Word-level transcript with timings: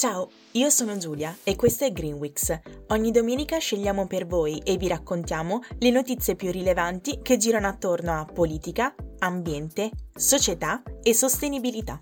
Ciao, 0.00 0.30
io 0.52 0.70
sono 0.70 0.96
Giulia 0.96 1.36
e 1.44 1.56
questo 1.56 1.84
è 1.84 1.92
Greenwix. 1.92 2.58
Ogni 2.86 3.10
domenica 3.10 3.58
scegliamo 3.58 4.06
per 4.06 4.26
voi 4.26 4.56
e 4.64 4.78
vi 4.78 4.88
raccontiamo 4.88 5.60
le 5.76 5.90
notizie 5.90 6.36
più 6.36 6.50
rilevanti 6.50 7.18
che 7.20 7.36
girano 7.36 7.68
attorno 7.68 8.18
a 8.18 8.24
politica, 8.24 8.94
ambiente, 9.18 9.90
società 10.16 10.82
e 11.02 11.12
sostenibilità. 11.12 12.00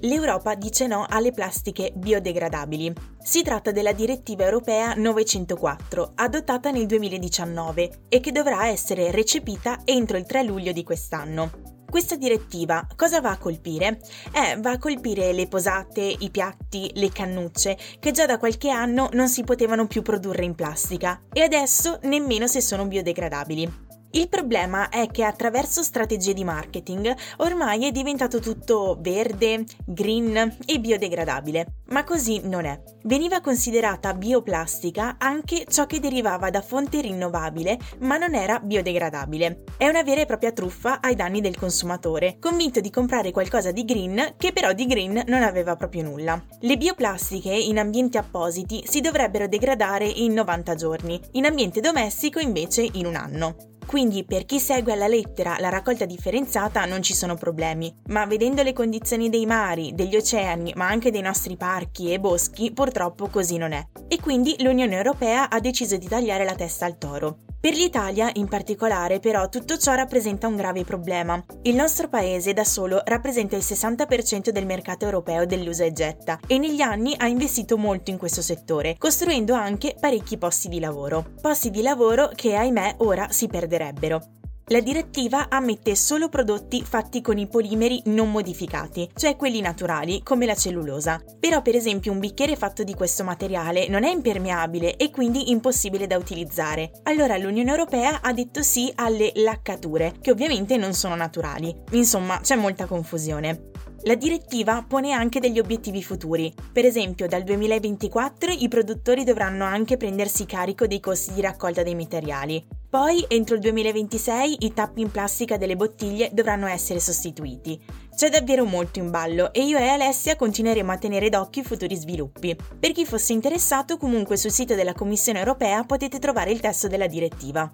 L'Europa 0.00 0.56
dice 0.56 0.88
no 0.88 1.06
alle 1.08 1.30
plastiche 1.30 1.92
biodegradabili. 1.94 2.92
Si 3.22 3.42
tratta 3.42 3.70
della 3.70 3.92
direttiva 3.92 4.42
europea 4.42 4.94
904, 4.94 6.10
adottata 6.16 6.72
nel 6.72 6.86
2019 6.86 8.06
e 8.08 8.18
che 8.18 8.32
dovrà 8.32 8.66
essere 8.66 9.12
recepita 9.12 9.82
entro 9.84 10.16
il 10.16 10.26
3 10.26 10.42
luglio 10.42 10.72
di 10.72 10.82
quest'anno. 10.82 11.65
Questa 11.88 12.16
direttiva 12.16 12.86
cosa 12.96 13.20
va 13.20 13.30
a 13.30 13.38
colpire? 13.38 14.00
Eh, 14.32 14.58
va 14.60 14.72
a 14.72 14.78
colpire 14.78 15.32
le 15.32 15.48
posate, 15.48 16.02
i 16.02 16.30
piatti, 16.30 16.90
le 16.94 17.10
cannucce, 17.10 17.78
che 17.98 18.10
già 18.10 18.26
da 18.26 18.38
qualche 18.38 18.70
anno 18.70 19.08
non 19.12 19.28
si 19.28 19.44
potevano 19.44 19.86
più 19.86 20.02
produrre 20.02 20.44
in 20.44 20.54
plastica 20.54 21.22
e 21.32 21.42
adesso 21.42 21.98
nemmeno 22.02 22.46
se 22.46 22.60
sono 22.60 22.86
biodegradabili. 22.86 23.85
Il 24.16 24.30
problema 24.30 24.88
è 24.88 25.08
che 25.10 25.24
attraverso 25.24 25.82
strategie 25.82 26.32
di 26.32 26.42
marketing 26.42 27.14
ormai 27.36 27.86
è 27.86 27.90
diventato 27.92 28.40
tutto 28.40 28.96
verde, 28.98 29.66
green 29.84 30.56
e 30.64 30.80
biodegradabile, 30.80 31.82
ma 31.88 32.02
così 32.02 32.40
non 32.44 32.64
è. 32.64 32.80
Veniva 33.02 33.42
considerata 33.42 34.14
bioplastica 34.14 35.16
anche 35.18 35.66
ciò 35.68 35.84
che 35.84 36.00
derivava 36.00 36.48
da 36.48 36.62
fonte 36.62 37.02
rinnovabile 37.02 37.78
ma 37.98 38.16
non 38.16 38.34
era 38.34 38.58
biodegradabile. 38.58 39.64
È 39.76 39.86
una 39.86 40.02
vera 40.02 40.22
e 40.22 40.26
propria 40.26 40.52
truffa 40.52 41.02
ai 41.02 41.14
danni 41.14 41.42
del 41.42 41.58
consumatore, 41.58 42.38
convinto 42.40 42.80
di 42.80 42.88
comprare 42.88 43.32
qualcosa 43.32 43.70
di 43.70 43.84
green 43.84 44.36
che 44.38 44.54
però 44.54 44.72
di 44.72 44.86
green 44.86 45.24
non 45.26 45.42
aveva 45.42 45.76
proprio 45.76 46.04
nulla. 46.04 46.42
Le 46.60 46.78
bioplastiche 46.78 47.52
in 47.52 47.78
ambienti 47.78 48.16
appositi 48.16 48.82
si 48.86 49.02
dovrebbero 49.02 49.46
degradare 49.46 50.06
in 50.06 50.32
90 50.32 50.74
giorni, 50.74 51.20
in 51.32 51.44
ambiente 51.44 51.80
domestico 51.80 52.38
invece 52.38 52.88
in 52.92 53.04
un 53.04 53.14
anno. 53.14 53.74
Quindi 53.86 54.24
per 54.24 54.44
chi 54.44 54.58
segue 54.58 54.92
alla 54.92 55.06
lettera 55.06 55.56
la 55.60 55.68
raccolta 55.68 56.04
differenziata 56.04 56.84
non 56.86 57.02
ci 57.02 57.14
sono 57.14 57.36
problemi, 57.36 57.94
ma 58.08 58.26
vedendo 58.26 58.62
le 58.62 58.72
condizioni 58.72 59.28
dei 59.28 59.46
mari, 59.46 59.92
degli 59.94 60.16
oceani, 60.16 60.72
ma 60.74 60.88
anche 60.88 61.12
dei 61.12 61.22
nostri 61.22 61.56
parchi 61.56 62.12
e 62.12 62.18
boschi, 62.18 62.72
purtroppo 62.72 63.28
così 63.28 63.56
non 63.56 63.72
è. 63.72 63.86
E 64.08 64.20
quindi 64.20 64.56
l'Unione 64.58 64.96
Europea 64.96 65.48
ha 65.48 65.60
deciso 65.60 65.96
di 65.96 66.08
tagliare 66.08 66.44
la 66.44 66.56
testa 66.56 66.84
al 66.84 66.98
toro. 66.98 67.38
Per 67.66 67.74
l'Italia, 67.74 68.30
in 68.34 68.46
particolare, 68.46 69.18
però, 69.18 69.48
tutto 69.48 69.76
ciò 69.76 69.94
rappresenta 69.94 70.46
un 70.46 70.54
grave 70.54 70.84
problema. 70.84 71.44
Il 71.62 71.74
nostro 71.74 72.06
paese 72.08 72.52
da 72.52 72.62
solo 72.62 73.02
rappresenta 73.04 73.56
il 73.56 73.64
60% 73.66 74.50
del 74.50 74.64
mercato 74.64 75.04
europeo 75.04 75.44
dell'usa 75.46 75.82
e 75.82 75.92
getta 75.92 76.38
e 76.46 76.58
negli 76.58 76.80
anni 76.80 77.14
ha 77.16 77.26
investito 77.26 77.76
molto 77.76 78.12
in 78.12 78.18
questo 78.18 78.40
settore, 78.40 78.94
costruendo 78.96 79.54
anche 79.54 79.96
parecchi 79.98 80.38
posti 80.38 80.68
di 80.68 80.78
lavoro. 80.78 81.32
Posti 81.42 81.70
di 81.70 81.82
lavoro 81.82 82.30
che, 82.32 82.54
ahimè, 82.54 82.98
ora 82.98 83.32
si 83.32 83.48
perderebbero. 83.48 84.45
La 84.70 84.80
direttiva 84.80 85.48
ammette 85.48 85.94
solo 85.94 86.28
prodotti 86.28 86.82
fatti 86.82 87.20
con 87.20 87.38
i 87.38 87.46
polimeri 87.46 88.02
non 88.06 88.32
modificati, 88.32 89.08
cioè 89.14 89.36
quelli 89.36 89.60
naturali, 89.60 90.24
come 90.24 90.44
la 90.44 90.56
cellulosa. 90.56 91.22
Però 91.38 91.62
per 91.62 91.76
esempio 91.76 92.10
un 92.10 92.18
bicchiere 92.18 92.56
fatto 92.56 92.82
di 92.82 92.92
questo 92.92 93.22
materiale 93.22 93.86
non 93.86 94.02
è 94.02 94.10
impermeabile 94.10 94.96
e 94.96 95.12
quindi 95.12 95.52
impossibile 95.52 96.08
da 96.08 96.16
utilizzare. 96.16 96.90
Allora 97.04 97.36
l'Unione 97.36 97.70
Europea 97.70 98.20
ha 98.20 98.32
detto 98.32 98.64
sì 98.64 98.90
alle 98.96 99.30
laccature, 99.36 100.14
che 100.20 100.32
ovviamente 100.32 100.76
non 100.76 100.94
sono 100.94 101.14
naturali. 101.14 101.72
Insomma, 101.92 102.40
c'è 102.40 102.56
molta 102.56 102.86
confusione. 102.86 103.70
La 104.02 104.14
direttiva 104.14 104.84
pone 104.86 105.12
anche 105.12 105.40
degli 105.40 105.58
obiettivi 105.58 106.02
futuri. 106.02 106.52
Per 106.72 106.84
esempio, 106.84 107.26
dal 107.26 107.42
2024 107.42 108.52
i 108.52 108.68
produttori 108.68 109.24
dovranno 109.24 109.64
anche 109.64 109.96
prendersi 109.96 110.46
carico 110.46 110.86
dei 110.86 111.00
costi 111.00 111.32
di 111.32 111.40
raccolta 111.40 111.82
dei 111.82 111.94
materiali. 111.94 112.64
Poi, 112.88 113.24
entro 113.28 113.56
il 113.56 113.60
2026, 113.62 114.58
i 114.60 114.72
tappi 114.72 115.00
in 115.00 115.10
plastica 115.10 115.56
delle 115.56 115.76
bottiglie 115.76 116.30
dovranno 116.32 116.66
essere 116.66 117.00
sostituiti. 117.00 117.80
C'è 118.14 118.30
davvero 118.30 118.64
molto 118.64 119.00
in 119.00 119.10
ballo 119.10 119.52
e 119.52 119.64
io 119.64 119.76
e 119.76 119.88
Alessia 119.88 120.36
continueremo 120.36 120.92
a 120.92 120.98
tenere 120.98 121.28
d'occhio 121.28 121.62
i 121.62 121.64
futuri 121.64 121.96
sviluppi. 121.96 122.56
Per 122.78 122.92
chi 122.92 123.04
fosse 123.04 123.32
interessato, 123.32 123.96
comunque 123.96 124.36
sul 124.36 124.52
sito 124.52 124.74
della 124.74 124.94
Commissione 124.94 125.40
europea 125.40 125.82
potete 125.84 126.18
trovare 126.18 126.52
il 126.52 126.60
testo 126.60 126.86
della 126.86 127.06
direttiva. 127.06 127.70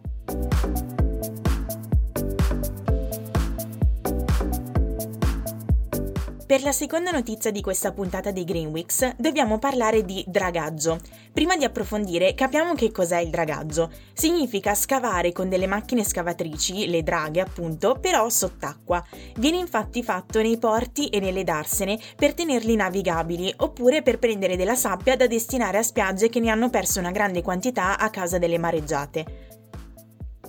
Per 6.52 6.62
la 6.62 6.72
seconda 6.72 7.10
notizia 7.10 7.50
di 7.50 7.62
questa 7.62 7.92
puntata 7.92 8.30
di 8.30 8.44
Greenwix 8.44 9.14
dobbiamo 9.16 9.58
parlare 9.58 10.04
di 10.04 10.22
dragaggio. 10.28 11.00
Prima 11.32 11.56
di 11.56 11.64
approfondire 11.64 12.34
capiamo 12.34 12.74
che 12.74 12.92
cos'è 12.92 13.20
il 13.20 13.30
dragaggio. 13.30 13.90
Significa 14.12 14.74
scavare 14.74 15.32
con 15.32 15.48
delle 15.48 15.66
macchine 15.66 16.04
scavatrici, 16.04 16.91
le 16.91 17.02
draghe 17.02 17.41
appunto, 17.41 17.96
però 17.98 18.28
sott'acqua. 18.28 19.02
Viene 19.36 19.56
infatti 19.56 20.02
fatto 20.02 20.42
nei 20.42 20.58
porti 20.58 21.08
e 21.08 21.20
nelle 21.20 21.42
darsene 21.42 21.98
per 22.16 22.34
tenerli 22.34 22.76
navigabili 22.76 23.54
oppure 23.56 24.02
per 24.02 24.18
prendere 24.18 24.54
della 24.56 24.74
sabbia 24.74 25.16
da 25.16 25.26
destinare 25.26 25.78
a 25.78 25.82
spiagge 25.82 26.28
che 26.28 26.38
ne 26.38 26.50
hanno 26.50 26.68
perso 26.68 26.98
una 26.98 27.12
grande 27.12 27.41
quantità 27.41 27.96
a 27.96 28.10
causa 28.10 28.36
delle 28.36 28.58
mareggiate. 28.58 29.61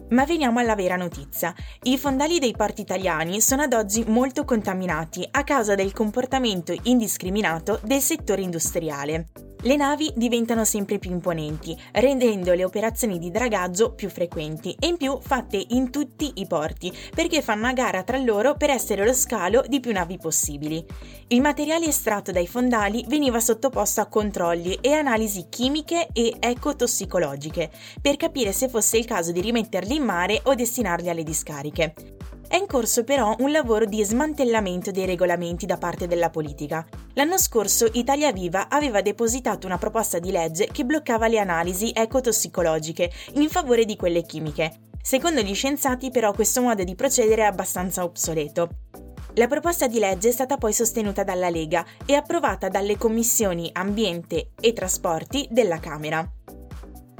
Ma 0.09 0.25
veniamo 0.25 0.59
alla 0.59 0.75
vera 0.75 0.95
notizia. 0.95 1.53
I 1.83 1.97
fondali 1.97 2.39
dei 2.39 2.53
porti 2.53 2.81
italiani 2.81 3.41
sono 3.41 3.63
ad 3.63 3.73
oggi 3.73 4.03
molto 4.07 4.45
contaminati 4.45 5.27
a 5.31 5.43
causa 5.43 5.75
del 5.75 5.93
comportamento 5.93 6.75
indiscriminato 6.83 7.79
del 7.83 8.01
settore 8.01 8.41
industriale. 8.41 9.52
Le 9.65 9.77
navi 9.77 10.11
diventano 10.13 10.65
sempre 10.65 10.99
più 10.99 11.09
imponenti, 11.11 11.73
rendendo 11.93 12.53
le 12.53 12.65
operazioni 12.65 13.17
di 13.17 13.31
dragaggio 13.31 13.93
più 13.93 14.09
frequenti 14.09 14.75
e 14.77 14.87
in 14.87 14.97
più 14.97 15.17
fatte 15.21 15.63
in 15.69 15.89
tutti 15.89 16.33
i 16.35 16.45
porti, 16.45 16.91
perché 17.15 17.41
fanno 17.41 17.67
a 17.67 17.71
gara 17.71 18.03
tra 18.03 18.17
loro 18.17 18.55
per 18.57 18.69
essere 18.69 19.05
lo 19.05 19.13
scalo 19.13 19.63
di 19.65 19.79
più 19.79 19.93
navi 19.93 20.17
possibili. 20.17 20.85
Il 21.27 21.39
materiale 21.39 21.85
estratto 21.85 22.33
dai 22.33 22.45
fondali 22.45 23.05
veniva 23.07 23.39
sottoposto 23.39 24.01
a 24.01 24.07
controlli 24.07 24.79
e 24.81 24.91
analisi 24.91 25.45
chimiche 25.47 26.09
e 26.11 26.35
ecotossicologiche, 26.37 27.71
per 28.01 28.17
capire 28.17 28.51
se 28.51 28.67
fosse 28.67 28.97
il 28.97 29.05
caso 29.05 29.31
di 29.31 29.39
rimetterli 29.39 29.95
in 29.95 30.03
mare 30.03 30.41
o 30.43 30.55
destinarli 30.55 31.09
alle 31.09 31.23
discariche. 31.23 31.93
È 32.53 32.57
in 32.57 32.67
corso 32.67 33.03
però 33.03 33.35
un 33.39 33.49
lavoro 33.49 33.85
di 33.85 34.03
smantellamento 34.03 34.91
dei 34.91 35.07
regolamenti 35.07 35.65
da 35.65 35.77
parte 35.77 36.05
della 36.05 36.29
politica. 36.29 36.85
L'anno 37.13 37.39
scorso 37.39 37.89
Italia 37.93 38.31
Viva 38.31 38.69
aveva 38.69 39.01
depositato 39.01 39.65
una 39.65 39.79
proposta 39.79 40.19
di 40.19 40.29
legge 40.29 40.69
che 40.71 40.85
bloccava 40.85 41.27
le 41.27 41.39
analisi 41.39 41.91
ecotossicologiche 41.91 43.09
in 43.37 43.49
favore 43.49 43.85
di 43.85 43.95
quelle 43.95 44.21
chimiche. 44.21 44.81
Secondo 45.01 45.41
gli 45.41 45.55
scienziati 45.55 46.11
però 46.11 46.31
questo 46.31 46.61
modo 46.61 46.83
di 46.83 46.93
procedere 46.93 47.41
è 47.41 47.45
abbastanza 47.45 48.03
obsoleto. 48.03 48.69
La 49.33 49.47
proposta 49.47 49.87
di 49.87 49.97
legge 49.97 50.29
è 50.29 50.31
stata 50.31 50.57
poi 50.57 50.73
sostenuta 50.73 51.23
dalla 51.23 51.49
Lega 51.49 51.83
e 52.05 52.13
approvata 52.13 52.67
dalle 52.67 52.99
commissioni 52.99 53.71
Ambiente 53.73 54.51
e 54.61 54.73
Trasporti 54.73 55.47
della 55.49 55.79
Camera. 55.79 56.23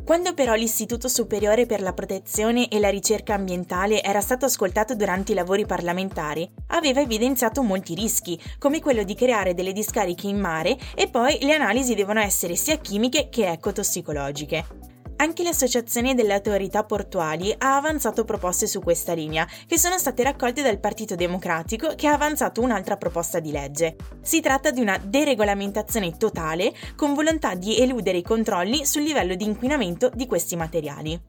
Quando 0.06 0.34
però 0.34 0.54
l'Istituto 0.54 1.08
Superiore 1.08 1.66
per 1.66 1.82
la 1.82 1.94
Protezione 1.94 2.68
e 2.68 2.78
la 2.80 2.90
Ricerca 2.90 3.36
Ambientale 3.36 4.04
era 4.04 4.20
stato 4.20 4.44
ascoltato 4.44 4.96
durante 4.96 5.32
i 5.32 5.36
lavori 5.36 5.66
parlamentari, 5.66 6.50
aveva 6.68 7.00
evidenziato 7.00 7.64
molti 7.64 7.96
rischi, 7.96 8.38
come 8.60 8.82
quello 8.82 9.04
di 9.04 9.16
creare 9.16 9.54
delle 9.54 9.72
discariche 9.72 10.28
in 10.28 10.40
mare 10.40 10.78
e 10.94 11.08
poi 11.08 11.38
le 11.42 11.54
analisi 11.54 11.96
devono 11.96 12.20
essere 12.20 12.58
sia 12.58 12.78
chimiche 12.80 13.30
che 13.30 13.50
ecotossicologiche. 13.50 14.93
Anche 15.24 15.44
l'Associazione 15.44 16.16
delle 16.16 16.34
Autorità 16.34 16.84
Portuali 16.84 17.56
ha 17.58 17.78
avanzato 17.78 18.26
proposte 18.26 18.68
su 18.68 18.82
questa 18.82 19.14
linea, 19.14 19.48
che 19.66 19.80
sono 19.80 19.98
state 19.98 20.22
raccolte 20.22 20.62
dal 20.62 20.82
Partito 20.82 21.16
Democratico 21.16 21.94
che 21.96 22.08
ha 22.08 22.14
avanzato 22.14 22.60
un'altra 22.60 22.98
proposta 22.98 23.40
di 23.40 23.54
legge. 23.54 23.96
Si 24.22 24.42
tratta 24.42 24.70
di 24.70 24.82
una 24.82 24.98
deregolamentazione 24.98 26.18
totale 26.18 26.74
con 26.98 27.14
volontà 27.14 27.56
di 27.56 27.78
eludere 27.78 28.18
i 28.18 28.22
controlli 28.22 28.86
sul 28.86 29.04
livello 29.04 29.36
di 29.36 29.46
inquinamento 29.46 30.12
di 30.14 30.28
questi 30.28 30.58
materiali. 30.58 31.22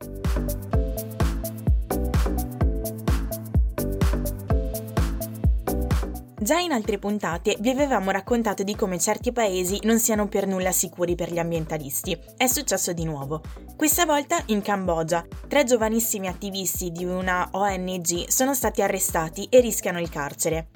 Già 6.45 6.59
in 6.59 6.73
altre 6.73 6.99
puntate 6.99 7.57
vi 7.61 7.71
avevamo 7.71 8.11
raccontato 8.11 8.65
di 8.65 8.77
come 8.77 8.99
certi 8.99 9.33
paesi 9.33 9.81
non 9.85 9.99
siano 9.99 10.29
per 10.29 10.47
nulla 10.47 10.73
sicuri 10.73 11.15
per 11.15 11.33
gli 11.33 11.39
ambientalisti. 11.39 12.21
È 12.37 12.47
successo 12.47 12.93
di 12.93 13.07
nuovo. 13.07 13.41
Questa 13.75 14.05
volta 14.05 14.43
in 14.49 14.61
Cambogia. 14.61 15.25
Tre 15.49 15.65
giovanissimi 15.65 16.29
attivisti 16.29 16.93
di 16.93 17.07
una 17.07 17.49
ONG 17.51 18.29
sono 18.29 18.53
stati 18.53 18.83
arrestati 18.83 19.47
e 19.49 19.61
rischiano 19.61 19.99
il 19.99 20.11
carcere. 20.11 20.69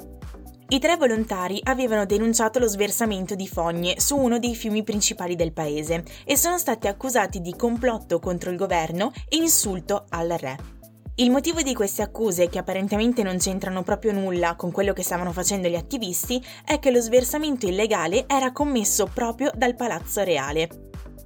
I 0.69 0.79
tre 0.79 0.97
volontari 0.97 1.61
avevano 1.65 2.07
denunciato 2.07 2.59
lo 2.59 2.67
sversamento 2.67 3.35
di 3.35 3.47
fogne 3.47 4.01
su 4.01 4.17
uno 4.17 4.39
dei 4.39 4.55
fiumi 4.55 4.83
principali 4.83 5.37
del 5.37 5.53
paese 5.53 6.03
e 6.25 6.35
sono 6.39 6.57
stati 6.57 6.87
accusati 6.87 7.43
di 7.43 7.55
complotto 7.55 8.21
contro 8.21 8.51
il 8.51 8.57
governo 8.57 9.13
e 9.29 9.37
insulto 9.37 10.07
al 10.09 10.29
re. 10.29 10.78
Il 11.21 11.33
motivo 11.33 11.63
di 11.63 11.75
queste 11.75 12.03
accuse, 12.03 12.49
che 12.49 12.59
apparentemente 12.59 13.25
non 13.25 13.39
c'entrano 13.39 13.83
proprio 13.83 14.13
nulla 14.13 14.55
con 14.55 14.71
quello 14.71 14.93
che 14.93 15.03
stavano 15.03 15.33
facendo 15.33 15.67
gli 15.67 15.75
attivisti, 15.75 16.41
è 16.65 16.79
che 16.79 16.93
lo 16.93 17.01
sversamento 17.01 17.67
illegale 17.67 18.27
era 18.29 18.53
commesso 18.53 19.11
proprio 19.13 19.51
dal 19.53 19.75
Palazzo 19.75 20.23
Reale. 20.23 20.69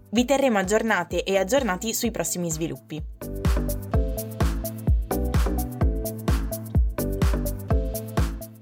Vi 0.09 0.25
terremo 0.25 0.57
aggiornate 0.57 1.25
e 1.25 1.37
aggiornati 1.37 1.93
sui 1.93 2.11
prossimi 2.11 2.51
sviluppi. 2.51 3.03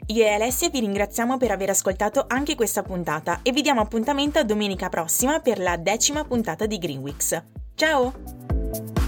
Io 0.06 0.24
e 0.24 0.28
Alessia 0.30 0.68
vi 0.68 0.80
ringraziamo 0.80 1.36
per 1.36 1.52
aver 1.52 1.70
ascoltato 1.70 2.24
anche 2.26 2.56
questa 2.56 2.82
puntata 2.82 3.38
e 3.44 3.52
vi 3.52 3.62
diamo 3.62 3.80
appuntamento 3.80 4.40
a 4.40 4.44
domenica 4.44 4.88
prossima 4.88 5.38
per 5.38 5.60
la 5.60 5.76
decima 5.76 6.24
puntata 6.24 6.66
di 6.66 6.78
Greenwix. 6.78 7.40
Ciao! 7.76 8.99